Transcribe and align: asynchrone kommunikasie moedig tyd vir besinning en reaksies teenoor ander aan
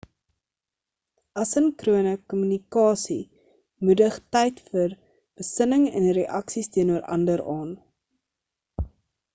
asynchrone 1.41 2.13
kommunikasie 2.33 3.19
moedig 3.85 4.17
tyd 4.37 4.63
vir 4.73 4.97
besinning 5.43 5.85
en 6.01 6.11
reaksies 6.21 6.75
teenoor 6.79 7.09
ander 7.19 7.45
aan 7.57 7.77